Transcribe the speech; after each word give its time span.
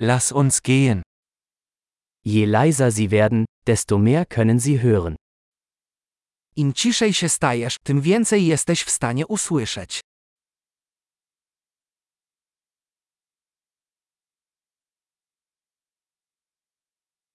Lass 0.00 0.32
uns 0.32 0.62
gehen. 0.62 1.02
Je 2.24 2.44
leiser 2.46 2.90
sie 2.92 3.10
werden, 3.10 3.46
desto 3.66 3.98
mehr 3.98 4.26
können 4.26 4.60
sie 4.60 4.78
hören. 4.78 5.16
Im 6.56 6.72
ciszej 6.72 7.12
się 7.14 7.28
stajesz, 7.28 7.76
tym 7.84 8.00
więcej 8.00 8.46
jesteś 8.46 8.82
w 8.84 8.90
stanie 8.90 9.26
usłyszeć. 9.26 10.00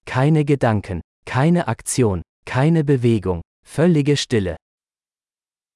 Keine 0.04 0.44
Gedanken, 0.44 1.00
keine 1.24 1.64
Aktion, 1.66 2.22
keine 2.44 2.84
Bewegung, 2.84 3.42
völlige 3.66 4.16
Stille. 4.16 4.56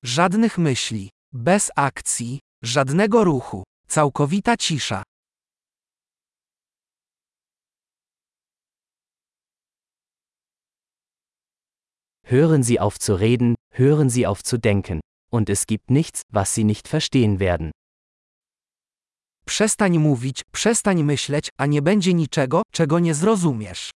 Żadnych 0.04 0.58
myśli, 0.58 1.10
bez 1.32 1.70
akcji, 1.76 2.38
żadnego 2.62 3.24
ruchu, 3.24 3.64
całkowita 3.88 4.56
cisza. 4.56 5.02
Hören 12.30 12.62
Sie 12.62 12.78
auf 12.78 12.98
zu 12.98 13.14
reden, 13.14 13.54
hören 13.70 14.10
Sie 14.10 14.26
auf 14.26 14.42
zu 14.42 14.58
denken, 14.58 15.00
und 15.30 15.48
es 15.48 15.66
gibt 15.66 15.90
nichts, 15.90 16.20
was 16.30 16.54
Sie 16.54 16.64
nicht 16.64 16.86
verstehen 16.86 17.40
werden. 17.40 17.70
Przestań 19.46 19.98
mówić, 19.98 20.44
przestań 20.52 21.04
myśleć, 21.04 21.48
a 21.58 21.66
nie 21.66 21.82
będzie 21.82 22.14
niczego, 22.14 22.62
czego 22.72 22.98
nie 22.98 23.14
zrozumiesz. 23.14 23.90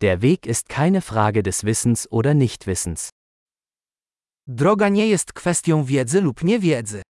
Der 0.00 0.20
Weg 0.20 0.46
ist 0.46 0.68
keine 0.68 1.00
Frage 1.00 1.42
des 1.42 1.64
Wissens 1.64 2.06
oder 2.10 2.36
Nichtwissens. 2.36 3.10
Droga 4.46 4.88
nie 4.88 5.08
jest 5.08 5.32
kwestią 5.32 5.84
wiedzy 5.84 6.20
lub 6.20 6.44
niewiedzy. 6.44 7.02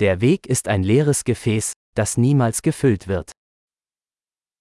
Der 0.00 0.20
Weg 0.20 0.46
ist 0.46 0.68
ein 0.68 0.84
leeres 0.84 1.24
Gefäß, 1.24 1.72
das 1.94 2.16
niemals 2.16 2.62
gefüllt 2.62 3.08
wird. 3.08 3.32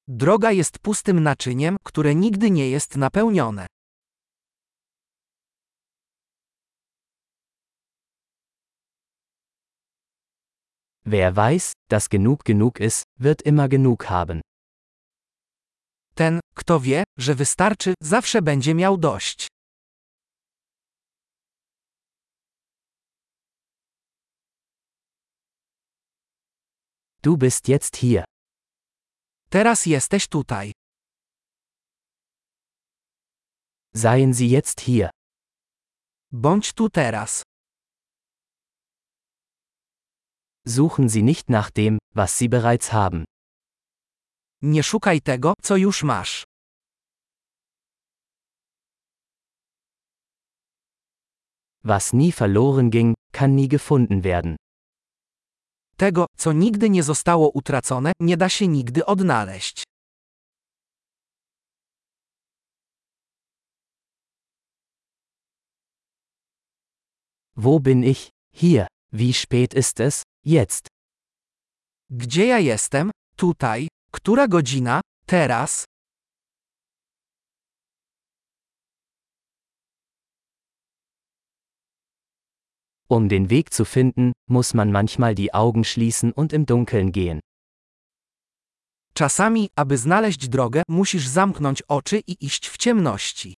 Droga 0.07 0.51
jest 0.51 0.79
pustym 0.79 1.23
naczyniem, 1.23 1.77
które 1.83 2.15
nigdy 2.15 2.51
nie 2.51 2.69
jest 2.69 2.97
napełnione. 2.97 3.67
Wer 11.05 11.33
weiß, 11.35 11.73
dass 11.89 12.09
genug 12.09 12.43
genug 12.43 12.79
ist, 12.79 13.03
wird 13.19 13.41
immer 13.41 13.69
genug 13.69 14.05
haben. 14.09 14.41
Ten, 16.15 16.39
kto 16.55 16.79
wie, 16.79 17.03
że 17.17 17.35
wystarczy, 17.35 17.93
zawsze 18.01 18.41
będzie 18.41 18.75
miał 18.75 18.97
dość. 18.97 19.47
Du 27.21 27.37
bist 27.37 27.67
jetzt 27.67 27.95
hier. 27.97 28.23
Teraz 29.49 29.85
jesteś 29.85 30.27
tutaj. 30.27 30.71
Seien 33.93 34.33
Sie 34.33 34.49
jetzt 34.49 34.81
hier. 34.81 35.09
Bądź 36.31 36.73
tu 36.73 36.89
teraz. 36.89 37.43
Suchen 40.67 41.09
Sie 41.09 41.23
nicht 41.23 41.49
nach 41.49 41.71
dem, 41.71 41.97
was 42.13 42.37
Sie 42.37 42.49
bereits 42.49 42.91
haben. 42.91 43.25
Nie 44.61 44.83
szukaj 44.83 45.21
tego, 45.21 45.53
co 45.61 45.77
już 45.77 46.03
masz. 46.03 46.43
Was 51.83 52.13
nie 52.13 52.31
verloren 52.31 52.89
ging, 52.89 53.13
kann 53.31 53.55
nie 53.55 53.67
gefunden 53.67 54.21
werden. 54.21 54.55
Tego, 55.97 56.25
co 56.37 56.53
nigdy 56.53 56.89
nie 56.89 57.03
zostało 57.03 57.49
utracone, 57.49 58.11
nie 58.19 58.37
da 58.37 58.49
się 58.49 58.67
nigdy 58.67 59.05
odnaleźć. 59.05 59.83
Wo 67.55 67.79
bin 67.79 68.03
ich? 68.03 68.29
Hier. 68.53 68.87
Wie 69.11 69.33
spät 69.33 69.73
ist 69.73 69.99
es? 69.99 70.23
Jetzt. 70.45 70.87
Gdzie 72.09 72.45
ja 72.45 72.59
jestem? 72.59 73.11
Tutaj. 73.35 73.87
Która 74.11 74.47
godzina? 74.47 75.01
Teraz. 75.25 75.85
Um 83.09 83.29
den 83.29 83.49
Weg 83.49 83.73
zu 83.73 83.85
finden, 83.85 84.33
muss 84.49 84.73
man 84.73 84.91
manchmal 84.91 85.33
die 85.35 85.53
Augen 85.53 85.83
schließen 85.83 86.33
und 86.33 86.53
im 86.53 86.65
Dunkeln 86.65 87.11
gehen. 87.11 87.39
Czasami, 89.13 89.69
aby 89.75 89.97
znaleźć 89.97 90.49
drogę, 90.49 90.83
musisz 90.87 91.27
zamknąć 91.27 91.81
oczy 91.87 92.21
i 92.27 92.45
iść 92.45 92.69
w 92.69 92.77
ciemności. 92.77 93.53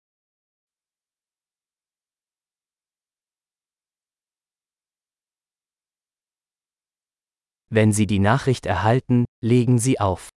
Wenn 7.71 7.93
Sie 7.93 8.07
die 8.07 8.19
Nachricht 8.19 8.65
erhalten, 8.65 9.25
legen 9.43 9.79
Sie 9.79 10.01
auf. 10.01 10.29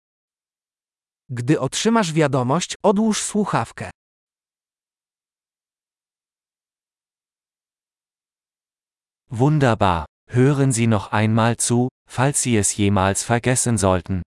Gdy 1.30 1.60
otrzymasz 1.60 2.12
wiadomość, 2.12 2.76
odłóż 2.82 3.22
słuchawkę. 3.22 3.90
Wunderbar. 9.34 10.04
Hören 10.28 10.72
Sie 10.72 10.86
noch 10.86 11.12
einmal 11.12 11.56
zu, 11.56 11.88
falls 12.06 12.42
Sie 12.42 12.54
es 12.54 12.76
jemals 12.76 13.22
vergessen 13.22 13.78
sollten. 13.78 14.20